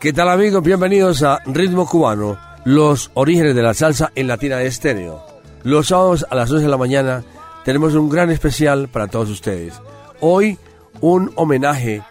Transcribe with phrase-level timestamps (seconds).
[0.00, 0.62] ¿Qué tal amigos?
[0.62, 5.26] Bienvenidos a Ritmo Cubano, los orígenes de la salsa en Latina de Estéreo.
[5.64, 7.24] Los sábados a las 12 de la mañana
[7.64, 9.74] tenemos un gran especial para todos ustedes.
[10.20, 10.56] Hoy
[11.00, 12.04] un homenaje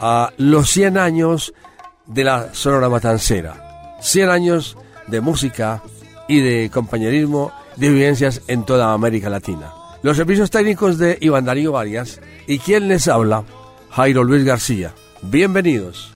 [0.00, 1.52] a los 100 años
[2.06, 3.96] de la Sonora Matancera.
[4.00, 4.76] 100 años
[5.08, 5.82] de música
[6.28, 9.72] y de compañerismo de vivencias en toda América Latina.
[10.02, 13.42] Los servicios técnicos de Iván Darío Varias y quien les habla,
[13.90, 14.94] Jairo Luis García.
[15.22, 16.14] Bienvenidos.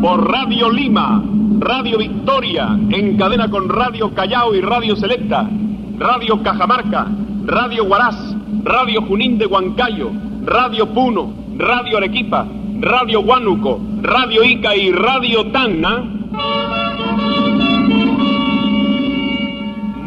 [0.00, 1.22] Por Radio Lima,
[1.58, 5.48] Radio Victoria, en cadena con Radio Callao y Radio Selecta,
[5.98, 7.08] Radio Cajamarca,
[7.44, 8.16] Radio Huaraz,
[8.62, 10.12] Radio Junín de Huancayo,
[10.44, 12.46] Radio Puno, Radio Arequipa,
[12.78, 16.04] Radio Huánuco, Radio Ica y Radio Tacna.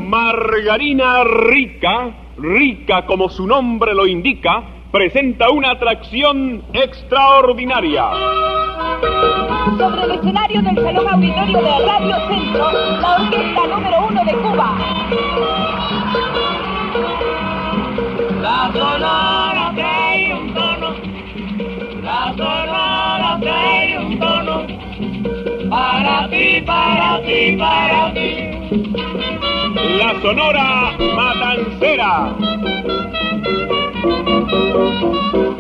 [0.08, 8.10] Margarina Rica, rica como su nombre lo indica, presenta una atracción extraordinaria.
[9.78, 14.78] Sobre el escenario del Salón Auditorio de Radio Centro, la orquesta número uno de Cuba.
[18.42, 20.96] La sonora trae un tono,
[22.04, 24.68] la sonora trae un tono,
[25.70, 28.52] para ti, para ti, para ti.
[29.98, 32.71] La Sonora Matancera.
[34.90, 35.51] thank you.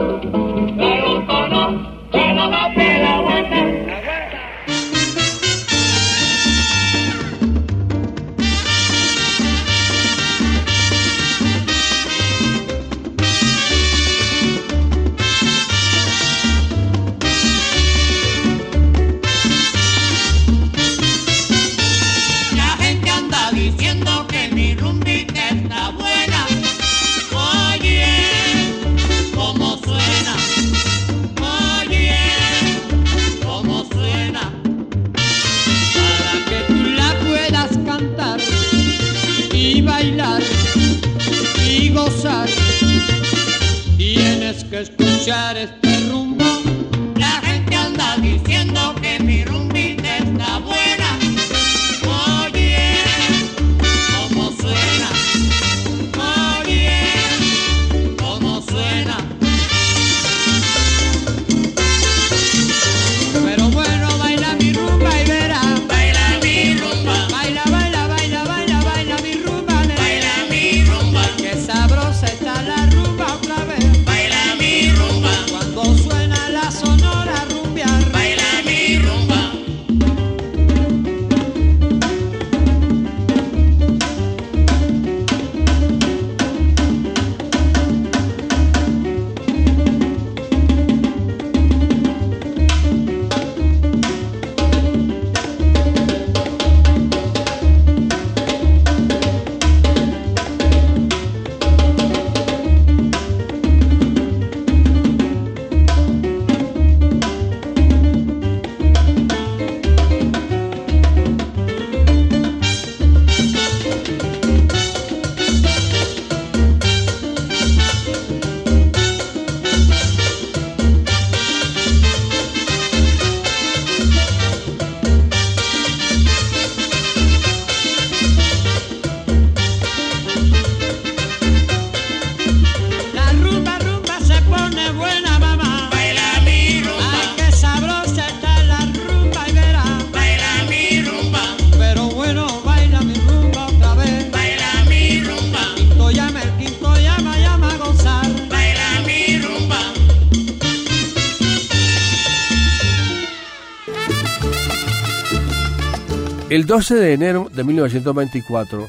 [156.71, 158.87] 12 de enero de 1924,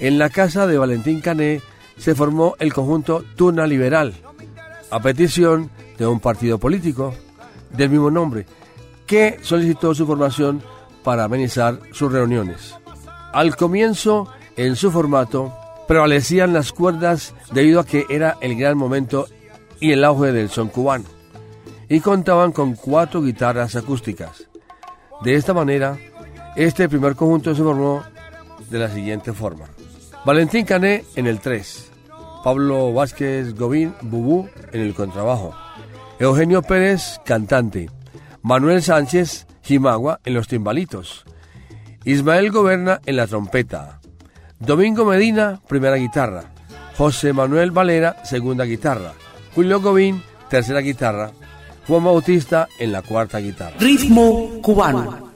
[0.00, 1.60] en la casa de Valentín Cané
[1.98, 4.14] se formó el conjunto Tuna Liberal,
[4.90, 7.12] a petición de un partido político
[7.68, 8.46] del mismo nombre,
[9.06, 10.62] que solicitó su formación
[11.04, 12.74] para amenizar sus reuniones.
[13.34, 15.54] Al comienzo, en su formato,
[15.86, 19.26] prevalecían las cuerdas debido a que era el gran momento
[19.80, 21.04] y el auge del son cubano,
[21.90, 24.48] y contaban con cuatro guitarras acústicas.
[25.22, 25.98] De esta manera,
[26.58, 28.02] este primer conjunto se formó
[28.68, 29.66] de la siguiente forma.
[30.24, 31.92] Valentín Cané en el 3,
[32.42, 35.54] Pablo Vázquez Gobín Bubú en el contrabajo,
[36.18, 37.88] Eugenio Pérez cantante,
[38.42, 41.24] Manuel Sánchez Jimagua en los timbalitos,
[42.04, 44.00] Ismael Goberna en la trompeta,
[44.58, 46.50] Domingo Medina primera guitarra,
[46.96, 49.12] José Manuel Valera segunda guitarra,
[49.54, 51.30] Julio Gobín tercera guitarra,
[51.86, 53.76] Juan Bautista en la cuarta guitarra.
[53.78, 55.27] Ritmo cubano.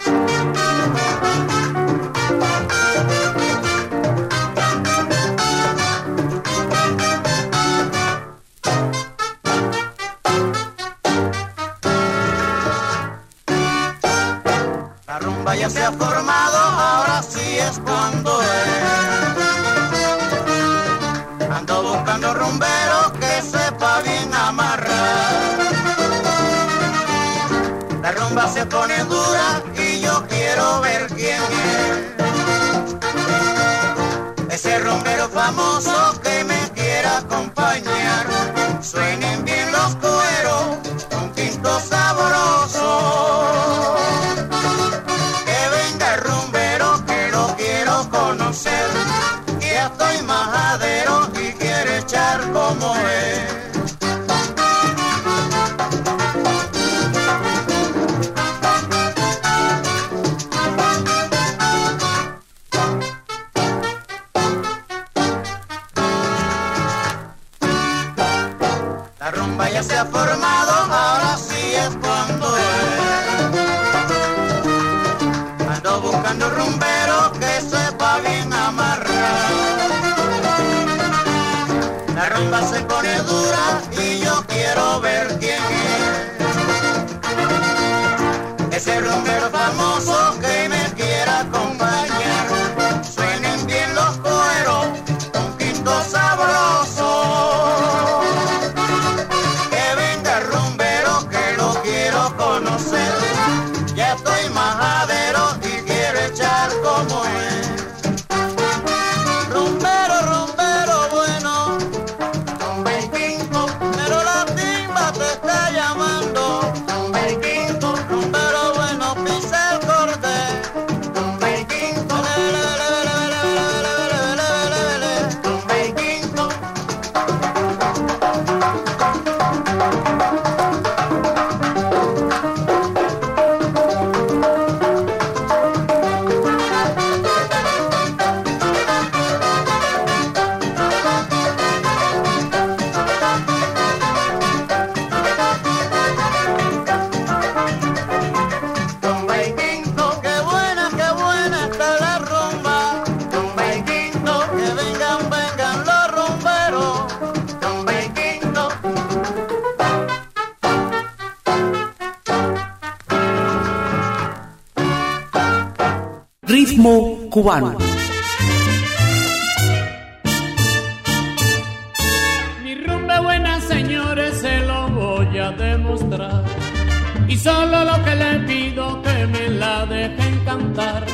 [177.28, 181.04] Y solo lo que le pido que me la dejen cantar.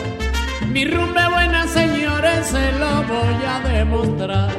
[0.69, 4.51] Mi rumba buena señores se lo voy a demostrar.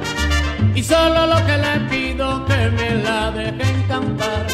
[0.75, 4.45] Y solo lo que le pido que me la dejen cantar.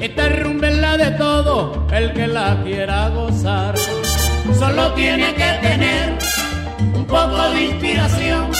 [0.00, 3.74] Esta rumba es la de todo el que la quiera gozar.
[4.58, 6.18] Solo tiene que tener
[6.94, 8.50] un poco de inspiración,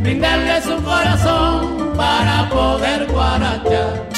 [0.00, 4.17] brindarle su corazón para poder guarachar.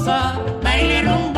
[0.00, 1.29] danza, bailen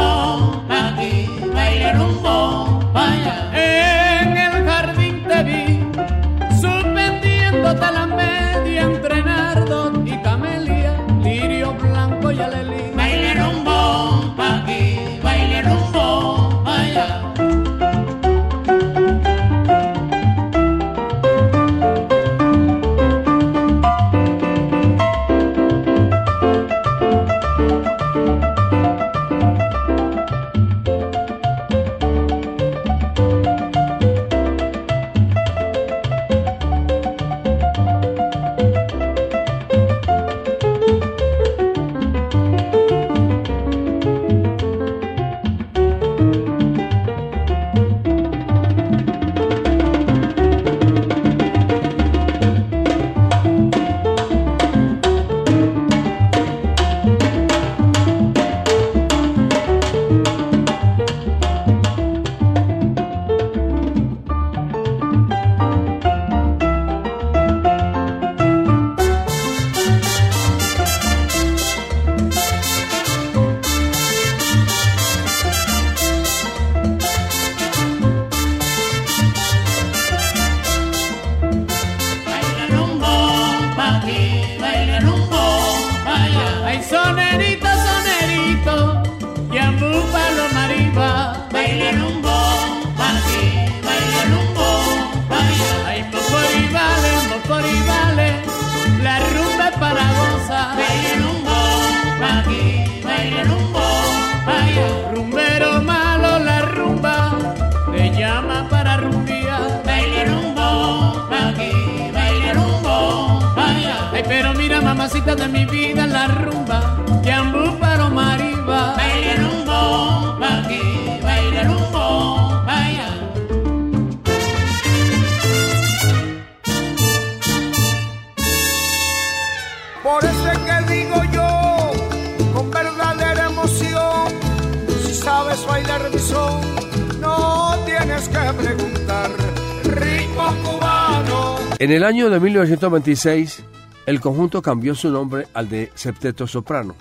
[142.12, 143.64] año de 1926,
[144.04, 146.95] el conjunto cambió su nombre al de Septeto Soprano.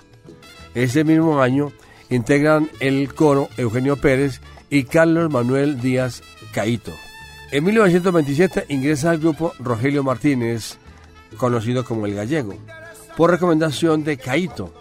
[0.74, 1.70] Ese mismo año
[2.08, 4.40] integran el coro Eugenio Pérez
[4.70, 6.22] y Carlos Manuel Díaz
[6.54, 6.92] Caíto.
[7.50, 10.78] En 1927 ingresa al grupo Rogelio Martínez,
[11.36, 12.54] conocido como El Gallego,
[13.14, 14.72] por recomendación de Caíto.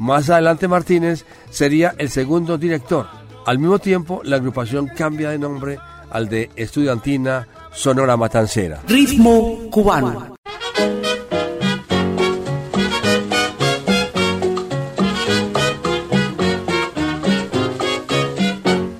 [0.00, 3.06] Más adelante Martínez sería el segundo director.
[3.46, 5.78] Al mismo tiempo, la agrupación cambia de nombre
[6.10, 8.80] al de Estudiantina Sonora Matancera.
[8.86, 10.34] Ritmo cubano.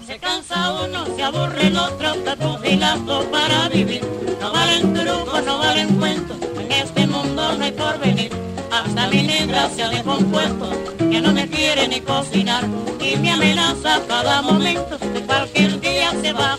[0.07, 4.03] Se cansa uno, se aburre el otro, está pugilando para vivir.
[4.41, 8.33] No valen trucos, no valen cuentos, en este mundo no hay porvenir.
[8.71, 12.65] Hasta mi negra se ha descompuesto, que no me quiere ni cocinar.
[13.00, 16.57] Y me amenaza cada momento, de cualquier día se va a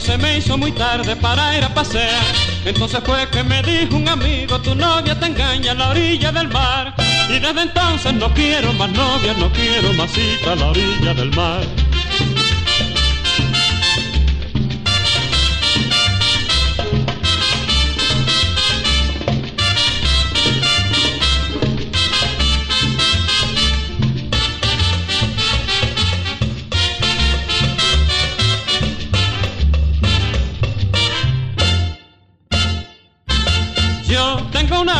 [0.00, 2.22] se me hizo muy tarde para ir a pasear.
[2.64, 6.48] Entonces fue que me dijo un amigo, tu novia te engaña a la orilla del
[6.48, 6.94] mar.
[7.28, 11.34] Y desde entonces no quiero más novias, no quiero más cita a la orilla del
[11.34, 11.87] mar.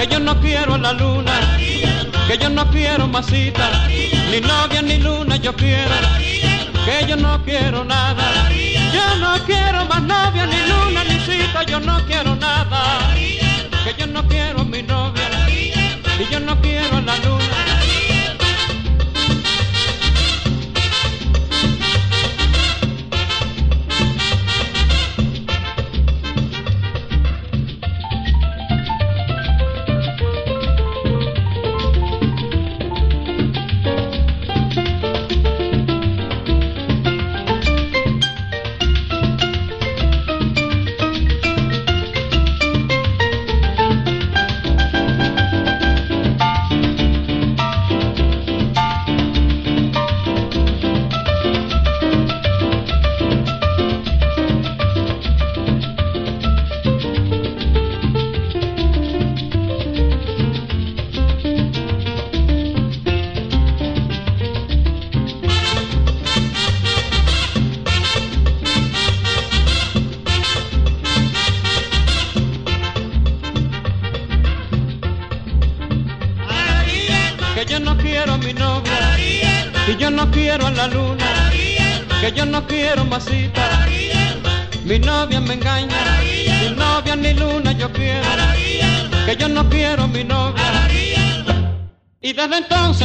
[0.00, 1.58] que yo no quiero a la luna,
[2.26, 3.86] que yo no quiero más cita,
[4.30, 5.94] ni novia ni luna yo quiero,
[6.86, 8.48] que yo no quiero nada,
[8.94, 13.14] yo no quiero más novia ni luna ni cita, yo no quiero nada,
[13.84, 15.28] que yo no quiero mi novia,
[16.18, 17.49] y yo no quiero a la luna.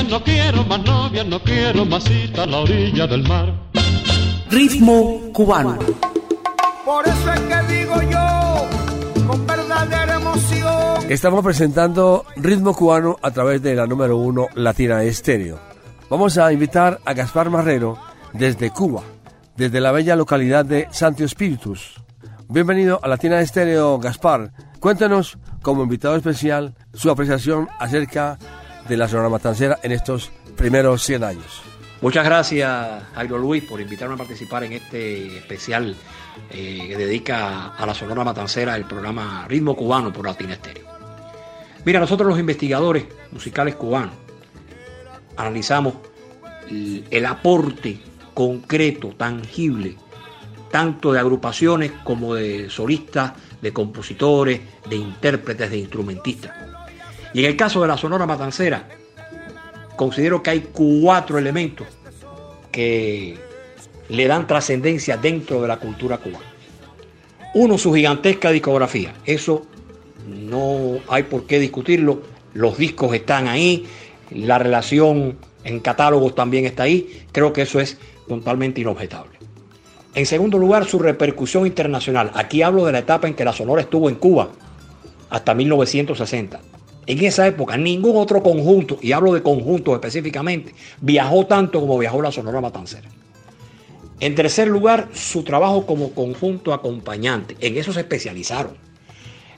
[0.04, 3.54] No quiero más novia, no quiero masita a la orilla del mar.
[4.50, 5.78] Ritmo cubano.
[6.84, 11.10] Por eso es que digo yo, con verdadera emoción.
[11.10, 15.60] Estamos presentando Ritmo Cubano a través de la número uno Latina Estéreo.
[16.10, 17.98] Vamos a invitar a Gaspar Marrero
[18.34, 19.02] desde Cuba,
[19.56, 21.96] desde la bella localidad de Santo Espíritus.
[22.48, 24.52] Bienvenido a Latina Estéreo, Gaspar.
[24.80, 28.38] Cuéntanos, como invitado especial, su apreciación acerca
[28.88, 31.62] de la Sonora Matancera en estos primeros 100 años.
[32.02, 35.96] Muchas gracias, Jairo Luis, por invitarme a participar en este especial
[36.52, 40.86] eh, que dedica a la Sonora Matancera el programa Ritmo Cubano por Latina Estéreo.
[41.86, 44.14] Mira, nosotros los investigadores musicales cubanos
[45.38, 45.96] analizamos
[46.70, 48.00] el, el aporte
[48.34, 49.96] concreto, tangible,
[50.70, 56.65] tanto de agrupaciones como de solistas, de compositores, de intérpretes, de instrumentistas.
[57.36, 58.88] Y en el caso de la Sonora Matancera,
[59.98, 61.86] considero que hay cuatro elementos
[62.72, 63.38] que
[64.08, 66.46] le dan trascendencia dentro de la cultura cubana.
[67.54, 69.16] Uno, su gigantesca discografía.
[69.26, 69.66] Eso
[70.30, 72.22] no hay por qué discutirlo.
[72.54, 73.86] Los discos están ahí,
[74.32, 77.26] la relación en catálogos también está ahí.
[77.34, 77.98] Creo que eso es
[78.30, 79.38] totalmente inobjetable.
[80.14, 82.32] En segundo lugar, su repercusión internacional.
[82.34, 84.52] Aquí hablo de la etapa en que la Sonora estuvo en Cuba,
[85.30, 86.75] hasta 1960.
[87.08, 92.22] En esa época, ningún otro conjunto, y hablo de conjuntos específicamente, viajó tanto como viajó
[92.22, 93.10] la Sonora Matancera.
[94.20, 97.56] En tercer lugar, su trabajo como conjunto acompañante.
[97.60, 98.74] En eso se especializaron.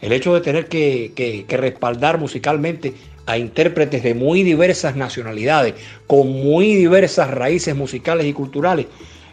[0.01, 2.93] El hecho de tener que, que, que, respaldar musicalmente
[3.25, 8.87] a intérpretes de muy diversas nacionalidades, con muy diversas raíces musicales y culturales,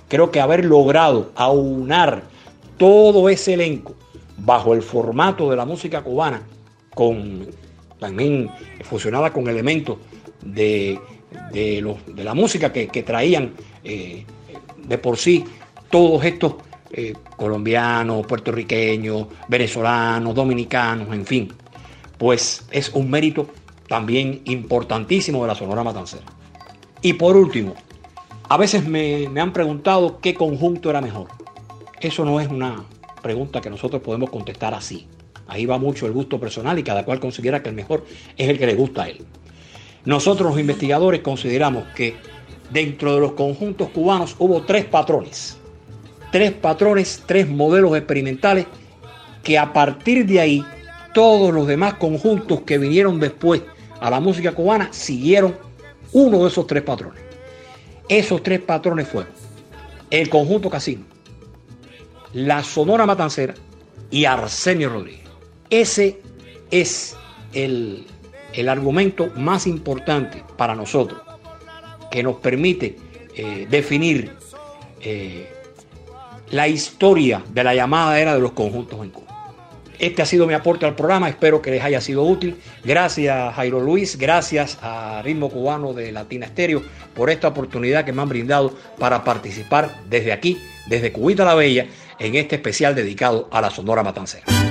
[0.08, 2.22] creo que haber logrado aunar
[2.76, 3.94] todo ese elenco
[4.36, 6.42] bajo el formato de la música cubana,
[6.94, 7.46] con
[8.04, 8.50] también
[8.82, 9.96] fusionada con elementos
[10.42, 11.00] de,
[11.52, 14.26] de, los, de la música que, que traían eh,
[14.86, 15.42] de por sí
[15.90, 16.56] todos estos
[16.92, 21.52] eh, colombianos, puertorriqueños, venezolanos, dominicanos, en fin,
[22.18, 23.48] pues es un mérito
[23.88, 26.24] también importantísimo de la Sonora Matancera.
[27.00, 27.74] Y por último,
[28.50, 31.28] a veces me, me han preguntado qué conjunto era mejor.
[32.00, 32.84] Eso no es una
[33.22, 35.06] pregunta que nosotros podemos contestar así.
[35.46, 38.04] Ahí va mucho el gusto personal y cada cual considera que el mejor
[38.36, 39.24] es el que le gusta a él.
[40.04, 42.14] Nosotros los investigadores consideramos que
[42.70, 45.56] dentro de los conjuntos cubanos hubo tres patrones.
[46.30, 48.66] Tres patrones, tres modelos experimentales
[49.42, 50.64] que a partir de ahí
[51.12, 53.62] todos los demás conjuntos que vinieron después
[54.00, 55.54] a la música cubana siguieron
[56.12, 57.22] uno de esos tres patrones.
[58.08, 59.32] Esos tres patrones fueron
[60.10, 61.04] el conjunto Casino,
[62.32, 63.54] la Sonora Matancera
[64.10, 65.23] y Arsenio Rodríguez.
[65.70, 66.20] Ese
[66.70, 67.16] es
[67.52, 68.06] el,
[68.52, 71.20] el argumento más importante para nosotros,
[72.10, 72.96] que nos permite
[73.36, 74.32] eh, definir
[75.00, 75.48] eh,
[76.50, 79.24] la historia de la llamada era de los conjuntos en Cuba.
[79.98, 82.56] Este ha sido mi aporte al programa, espero que les haya sido útil.
[82.84, 86.82] Gracias Jairo Luis, gracias a Ritmo Cubano de Latina Estéreo
[87.14, 91.86] por esta oportunidad que me han brindado para participar desde aquí, desde Cubita la Bella,
[92.18, 94.63] en este especial dedicado a la Sonora Matancera.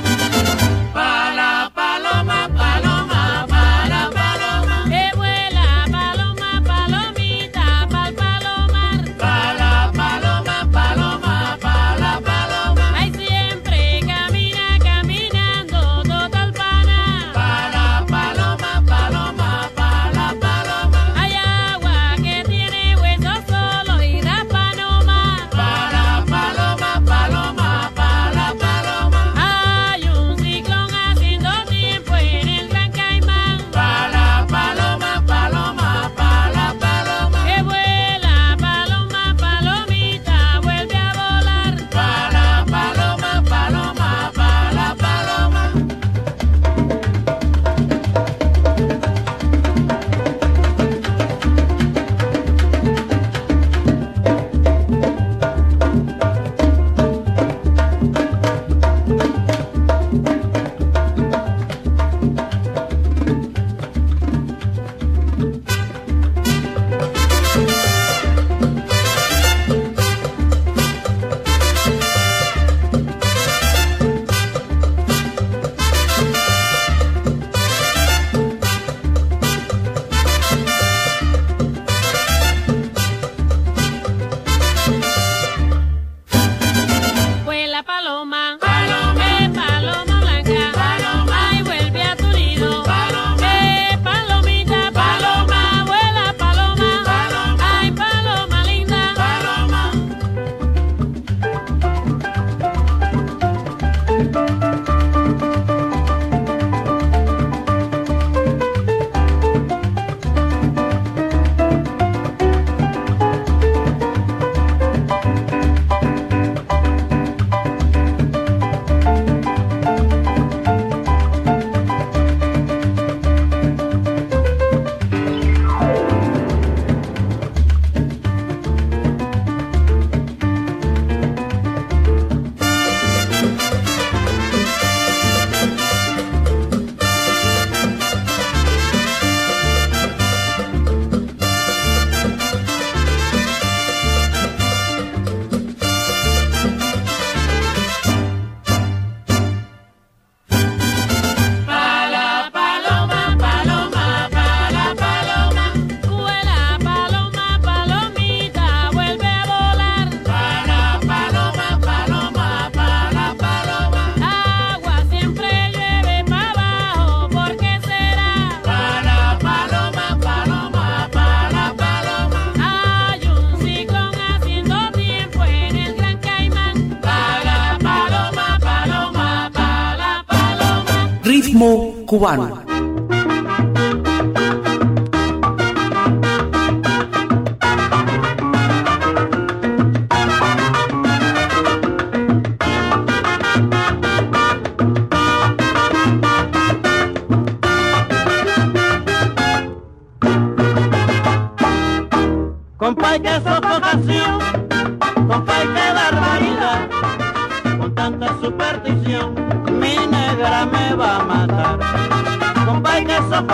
[182.14, 182.73] Ritmo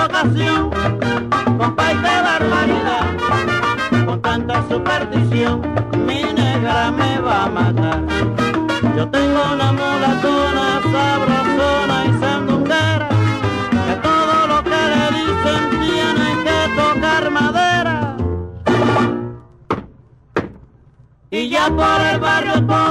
[0.10, 0.70] sofocación,
[1.58, 5.62] compay, que barbaridad, con tanta superstición,
[6.06, 8.02] mi negra me va a matar.
[8.96, 13.10] Yo tengo una mulatona sabrosona y sandunguera,
[13.72, 18.18] que todo lo que le dicen tiene que tocar madera.
[21.32, 22.89] Y ya por el barrio todo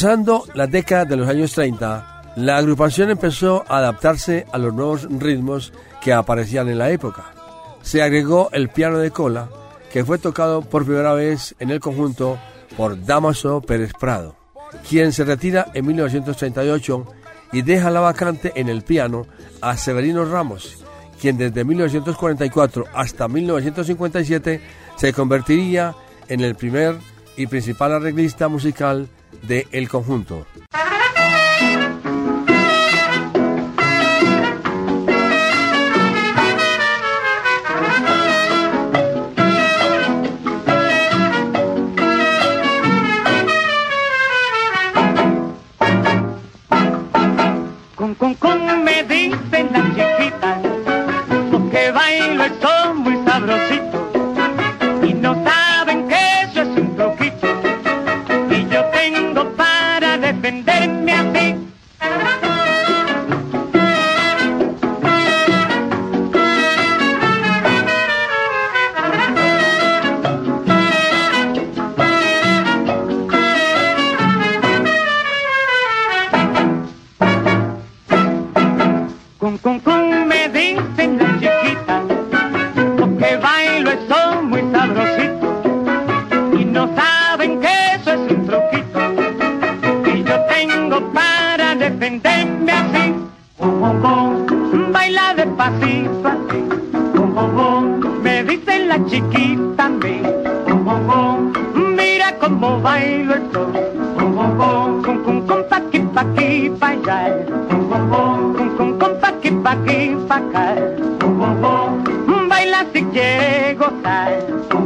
[0.00, 5.06] Comenzando la década de los años 30, la agrupación empezó a adaptarse a los nuevos
[5.10, 7.34] ritmos que aparecían en la época.
[7.82, 9.50] Se agregó el piano de cola,
[9.92, 12.38] que fue tocado por primera vez en el conjunto
[12.78, 14.36] por Damaso Pérez Prado,
[14.88, 17.06] quien se retira en 1938
[17.52, 19.26] y deja la vacante en el piano
[19.60, 20.82] a Severino Ramos,
[21.20, 24.62] quien desde 1944 hasta 1957
[24.96, 25.94] se convertiría
[26.26, 26.96] en el primer
[27.36, 29.06] y principal arreglista musical
[29.42, 30.46] del de conjunto.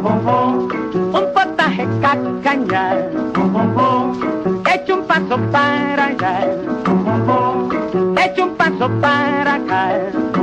[0.05, 3.11] un potaje cacañal,
[4.75, 6.47] echo un paso para allá,
[8.23, 10.34] echo un paso para acá.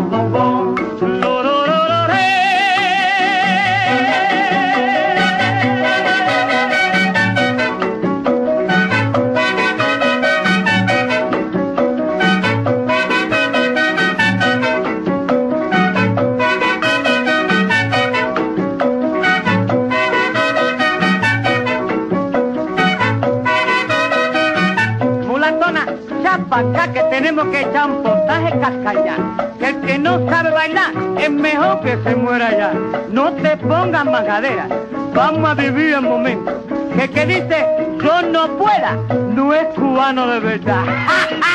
[35.14, 36.66] Vamos a vivir el momento.
[36.96, 37.68] Que que dice,
[38.04, 38.96] yo no pueda,
[39.36, 40.84] no es cubano de verdad.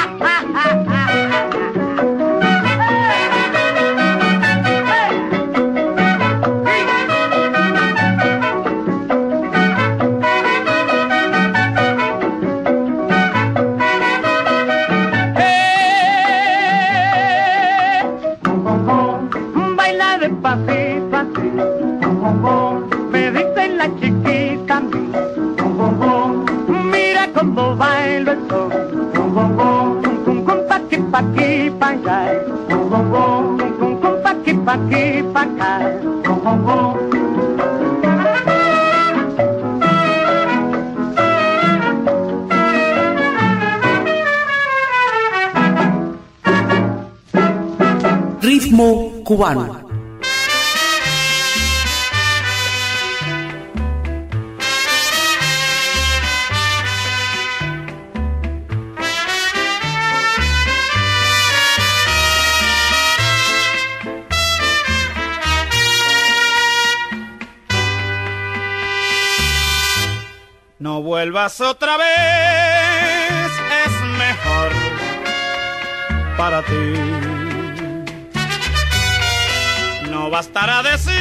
[70.78, 73.50] No vuelvas otra vez,
[73.84, 74.72] es mejor
[76.38, 77.35] para ti
[80.26, 81.14] no bastará decir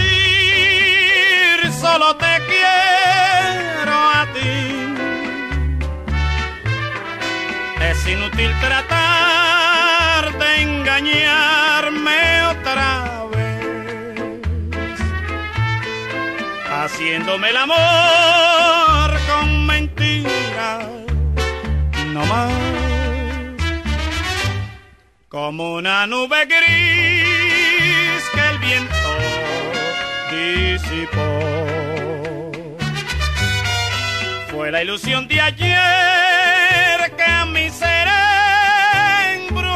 [1.80, 4.56] solo te quiero a ti.
[7.89, 12.20] Es inútil tratar de engañarme
[12.54, 12.89] otra
[13.34, 15.00] vez,
[16.78, 20.88] haciéndome el amor con mentiras,
[22.08, 22.52] no más.
[25.30, 27.14] Como una nube gris
[34.52, 38.08] Fue la ilusión de ayer que a mi ser
[39.36, 39.76] embrujó.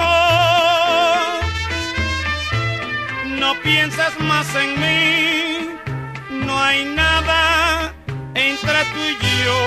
[3.40, 5.70] No pienses más en mí,
[6.46, 7.94] no hay nada
[8.34, 9.60] entre tú y yo.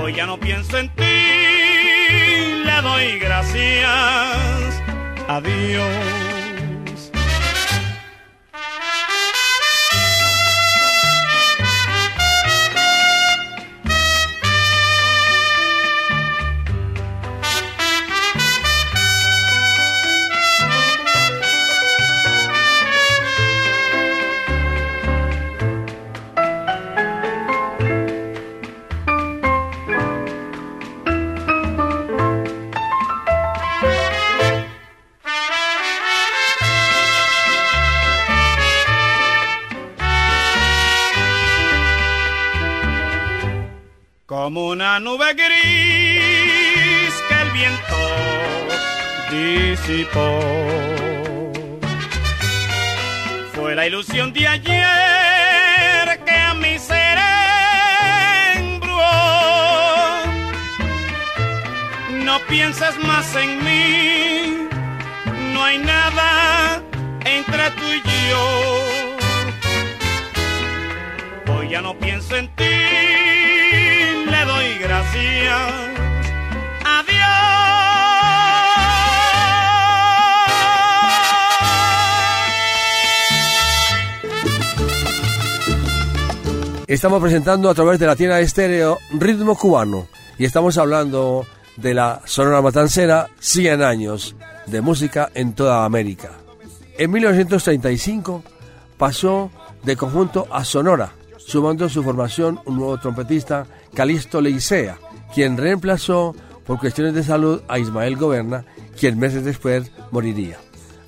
[0.00, 1.04] Hoy ya no pienso en ti,
[2.64, 4.82] le doy gracias
[5.28, 6.25] a Dios.
[45.00, 47.96] Nube gris que el viento
[49.30, 50.40] disipó.
[53.54, 57.18] Fue la ilusión de ayer que a mi ser
[58.56, 59.02] embrujó.
[62.24, 64.68] No pienses más en mí,
[65.52, 66.82] no hay nada
[67.24, 68.44] entre tú y yo.
[71.54, 72.65] Hoy ya no pienso en ti,
[86.96, 90.06] Estamos presentando a través de la tienda estéreo Ritmo Cubano
[90.38, 96.30] y estamos hablando de la Sonora Matancera 100 años de música en toda América.
[96.96, 98.42] En 1935
[98.96, 99.50] pasó
[99.84, 104.96] de conjunto a Sonora, sumando en su formación un nuevo trompetista, Calixto Leicea,
[105.34, 106.34] quien reemplazó
[106.64, 108.64] por cuestiones de salud a Ismael Goberna,
[108.98, 110.56] quien meses después moriría.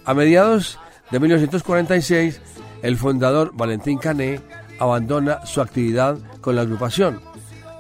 [0.05, 0.79] A mediados
[1.11, 2.43] de 1946,
[2.83, 4.43] el fundador Valentín Cané
[4.79, 7.21] abandona su actividad con la agrupación,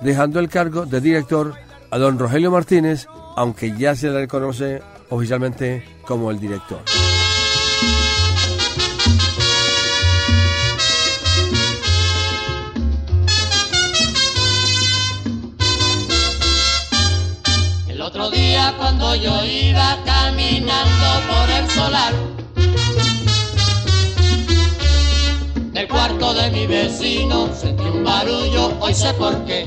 [0.00, 1.54] dejando el cargo de director
[1.90, 6.80] a don Rogelio Martínez, aunque ya se le reconoce oficialmente como el director.
[17.88, 22.27] El otro día cuando yo iba caminando por el solar
[26.58, 29.60] mi vecino sentí un barullo, hoy sé por qué.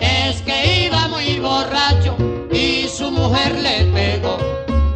[0.00, 2.16] Es que iba muy borracho
[2.50, 4.36] y su mujer le pegó,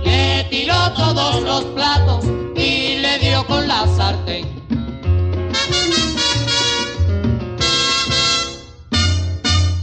[0.04, 2.24] le tiró todos los platos
[2.56, 4.46] y le dio con la sartén.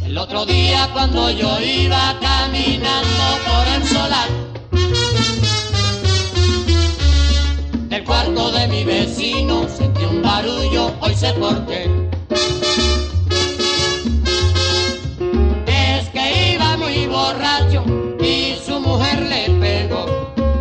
[0.04, 4.45] El otro día cuando yo iba caminando por el solar
[9.68, 11.90] sentí un barullo, hoy sé por qué.
[15.68, 17.84] Es que iba muy borracho
[18.20, 20.06] y su mujer le pegó,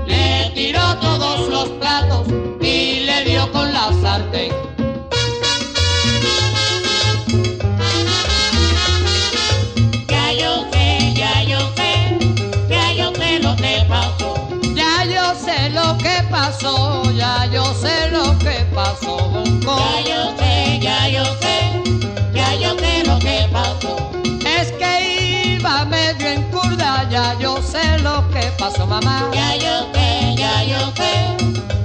[0.07, 2.27] le tiró todos los platos
[2.61, 4.74] y le dio con la sartén.
[16.45, 19.17] Pasó, ya yo sé lo que pasó.
[19.65, 21.57] Ya yo sé, ya yo sé,
[22.35, 24.11] ya yo sé lo que pasó.
[24.45, 29.31] Es que iba medio en curda, ya yo sé lo que pasó, mamá.
[29.33, 31.13] Ya yo sé, ya yo sé,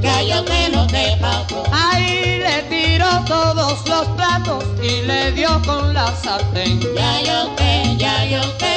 [0.01, 1.63] ya yo sé lo que pasó.
[1.71, 6.81] Ahí le tiró todos los platos y le dio con la sartén.
[6.97, 8.75] Ya yo sé, ya yo sé,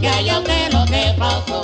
[0.00, 1.60] ya yo sé lo que pasó.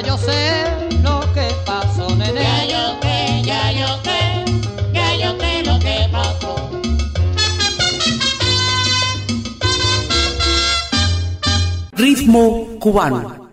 [0.00, 2.42] ya yo sé lo que pasó, nene.
[2.42, 4.44] Ya yo sé, ya yo sé,
[4.92, 6.70] ya yo sé lo que pasó.
[11.92, 13.47] Ritmo cubano.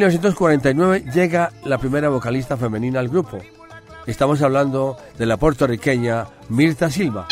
[0.00, 3.38] 1949 llega la primera vocalista femenina al grupo.
[4.06, 7.28] Estamos hablando de la puertorriqueña Mirta Silva.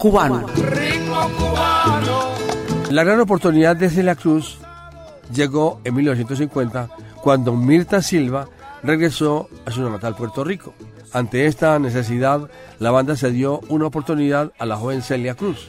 [0.00, 0.46] Cubano.
[2.90, 4.58] La gran oportunidad de Celia Cruz
[5.30, 6.88] llegó en 1950
[7.22, 8.48] cuando Mirta Silva
[8.82, 10.72] regresó a su natal Puerto Rico.
[11.12, 12.48] Ante esta necesidad,
[12.78, 15.68] la banda se dio una oportunidad a la joven Celia Cruz.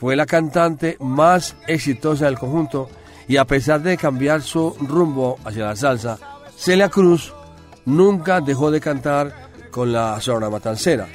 [0.00, 2.88] Fue la cantante más exitosa del conjunto
[3.28, 6.18] y a pesar de cambiar su rumbo hacia la salsa,
[6.56, 7.34] Celia Cruz
[7.84, 9.34] nunca dejó de cantar
[9.70, 11.06] con la Sonora Matancera.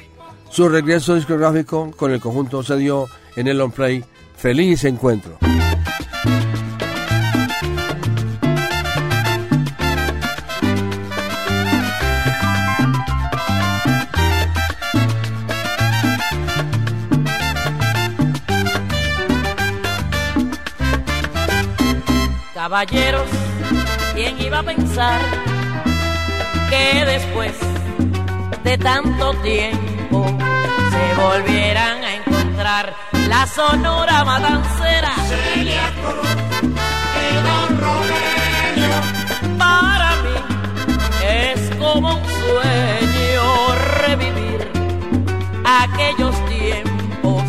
[0.52, 4.04] Su regreso discográfico con el conjunto se dio en el long play
[4.36, 5.38] Feliz Encuentro.
[22.52, 23.26] Caballeros,
[24.14, 25.18] ¿quién iba a pensar
[26.68, 27.71] que después
[28.64, 30.26] de tanto tiempo
[30.90, 32.94] se volvieran a encontrar
[33.28, 35.14] la sonora matancera?
[35.28, 36.28] Celia Cruz
[37.20, 38.96] y Don Rogelio.
[39.58, 40.36] Para mí
[41.28, 43.74] es como un sueño
[44.06, 44.70] revivir
[45.64, 47.42] aquellos tiempos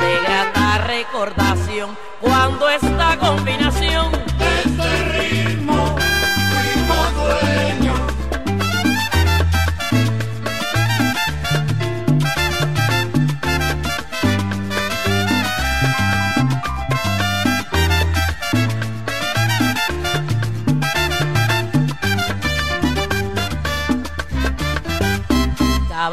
[0.00, 4.27] de grata recordación cuando esta combinación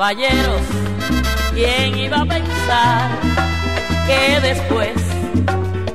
[0.06, 0.62] Caballeros,
[1.56, 3.10] ¿quién iba a pensar
[4.06, 4.96] que después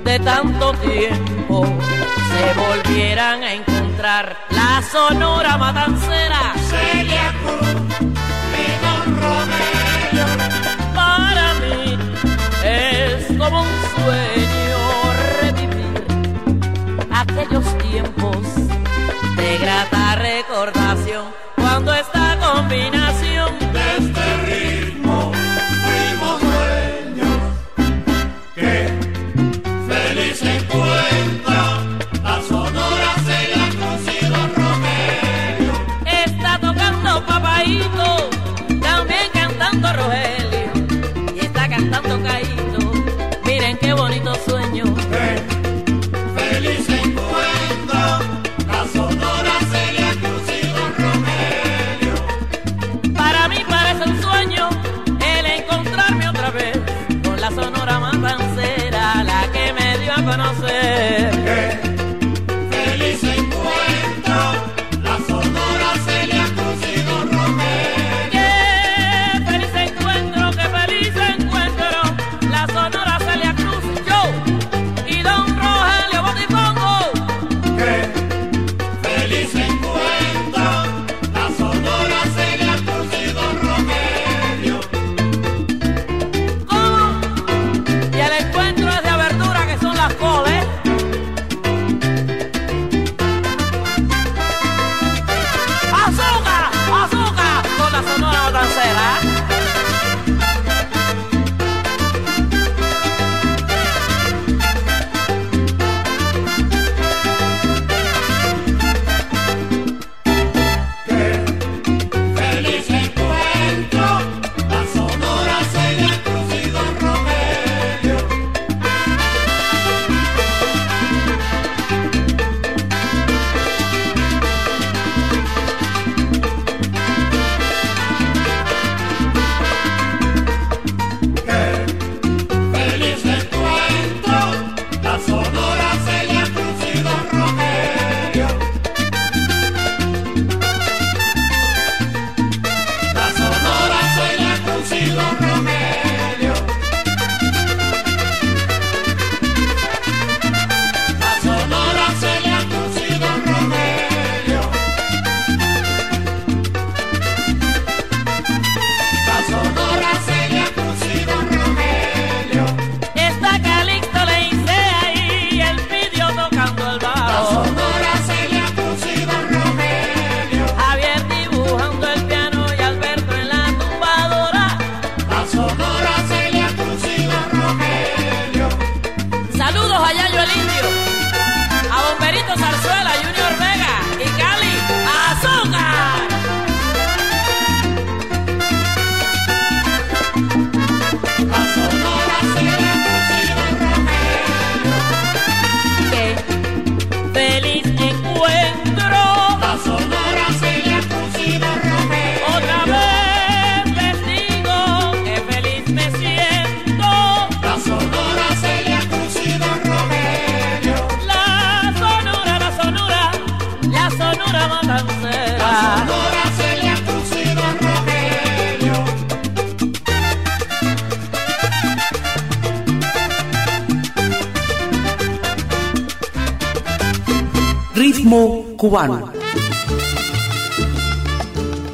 [0.02, 1.64] de tanto tiempo
[2.32, 6.54] se volvieran a encontrar la sonora matancera?
[6.70, 7.70] Celia Cruz
[9.20, 10.26] Rogelio.
[10.92, 11.96] Para mí
[12.64, 14.78] es como un sueño
[15.40, 16.04] revivir
[17.12, 18.38] aquellos tiempos
[19.36, 23.29] de grata recordación cuando esta combinación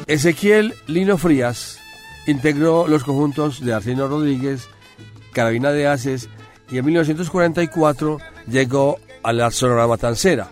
[0.07, 1.79] Ezequiel Lino Frías
[2.25, 4.67] integró los conjuntos de Arsenio Rodríguez,
[5.31, 6.27] Carabina de Aces
[6.71, 8.17] y en 1944
[8.49, 10.49] llegó a la Sonora Matancera,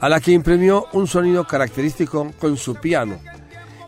[0.00, 3.18] a la que imprimió un sonido característico con su piano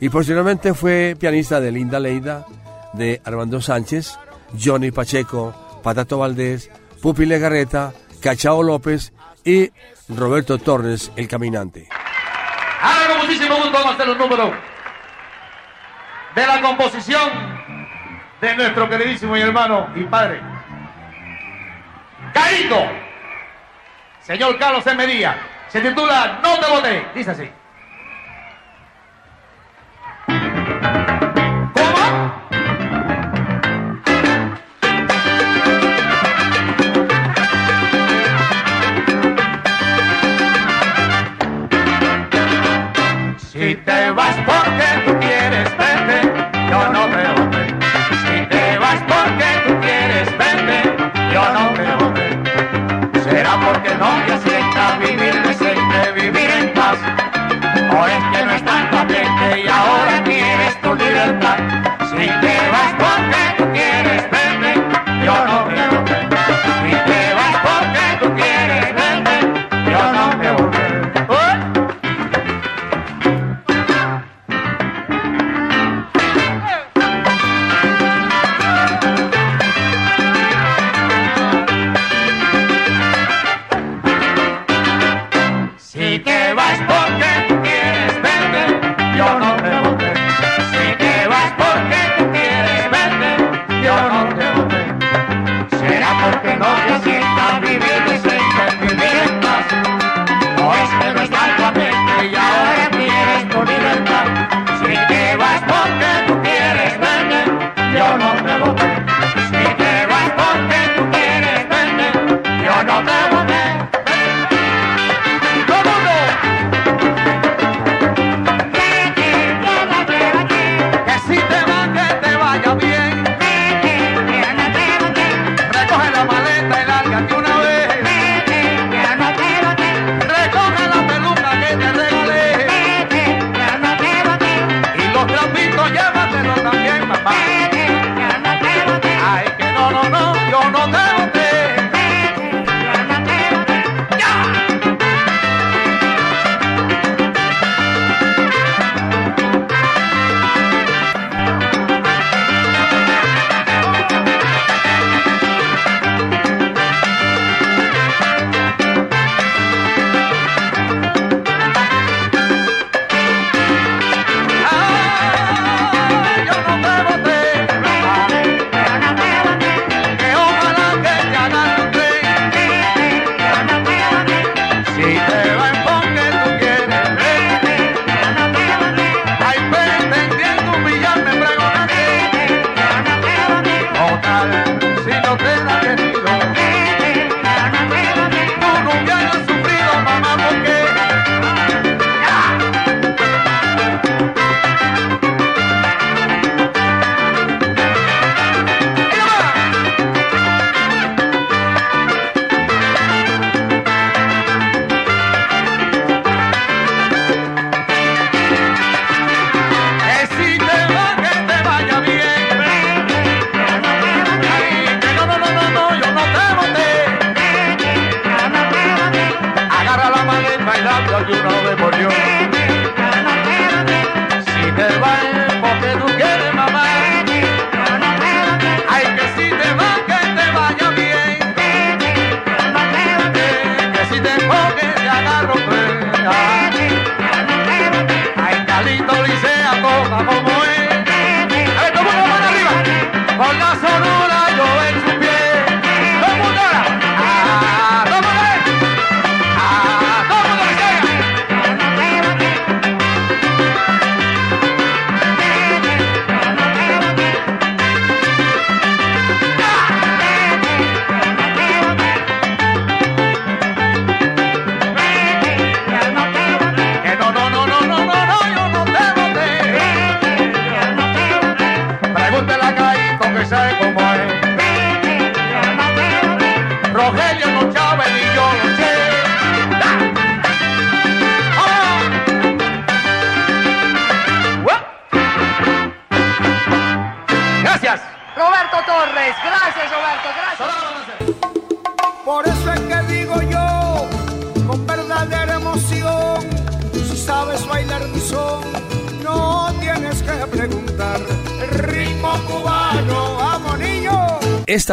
[0.00, 2.46] y posteriormente fue pianista de Linda Leida,
[2.92, 4.18] de Armando Sánchez,
[4.62, 9.14] Johnny Pacheco, Patato Valdés, Pupi Legarreta, Cachao López
[9.44, 9.70] y
[10.08, 11.88] Roberto Torres, el caminante.
[12.80, 14.50] Ahora muchísimo gusto vamos a hacer los números
[16.34, 17.30] de la composición
[18.40, 20.40] de nuestro queridísimo y hermano y padre.
[22.32, 22.78] Carito,
[24.20, 25.06] señor Carlos M.
[25.06, 25.36] Díaz,
[25.68, 27.50] se titula No te voté, dice así.
[43.66, 46.20] Si te vas porque tú quieres verte,
[46.70, 47.66] yo no me voy.
[48.22, 50.94] Si te vas porque tú quieres verte,
[51.32, 53.24] yo no me voy.
[53.24, 56.98] Será porque no te acepta vivir decente, vivir en paz.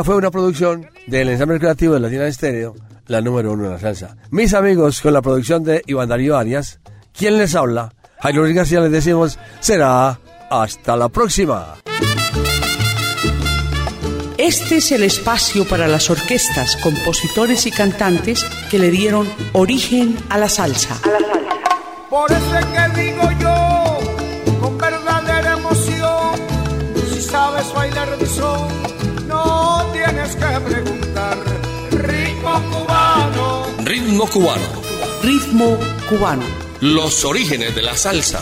[0.03, 2.75] Esta fue una producción del ensamble creativo de Latina Estéreo,
[3.07, 4.17] la número uno de la salsa.
[4.31, 6.81] Mis amigos, con la producción de Iván Darío Arias,
[7.17, 11.75] quien les habla, Jairo Luis García, les decimos, será hasta la próxima.
[14.37, 20.37] Este es el espacio para las orquestas, compositores y cantantes que le dieron origen a
[20.37, 20.99] la salsa.
[22.09, 26.35] Por eso es que digo yo, con verdadera emoción,
[27.09, 28.72] si sabes bailar mi son,
[30.35, 31.37] tienes que preguntar.
[31.91, 34.81] Ritmo cubano, Ritmo cubano.
[35.21, 35.77] Ritmo
[36.09, 36.43] cubano.
[36.81, 38.41] Los orígenes de la salsa.